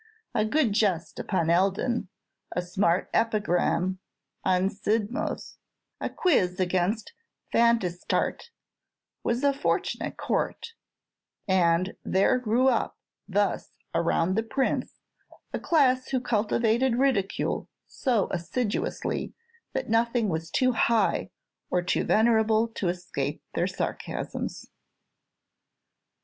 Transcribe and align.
A 0.33 0.45
good 0.45 0.73
jest 0.73 1.19
upon 1.19 1.51
Eldon, 1.51 2.07
a 2.55 2.63
smart 2.63 3.07
epigram 3.13 3.99
on 4.43 4.67
Sidmouth, 4.71 5.57
a 5.99 6.09
quiz 6.09 6.59
against 6.59 7.13
Vansittart, 7.53 8.49
was 9.23 9.43
a 9.43 9.53
fortune 9.53 10.01
at 10.01 10.17
Court; 10.17 10.73
and 11.47 11.93
there 12.03 12.39
grew 12.39 12.67
up 12.67 12.97
thus 13.27 13.73
around 13.93 14.33
the 14.33 14.41
Prince 14.41 14.95
a 15.53 15.59
class 15.59 16.07
who 16.07 16.19
cultivated 16.19 16.95
ridicule 16.95 17.69
so 17.85 18.27
assiduously 18.31 19.35
that 19.73 19.87
nothing 19.87 20.29
was 20.29 20.49
too 20.49 20.71
high 20.71 21.29
or 21.69 21.83
too 21.83 22.03
venerable 22.03 22.67
to 22.69 22.87
escape 22.89 23.43
their 23.53 23.67
sarcasms. 23.67 24.71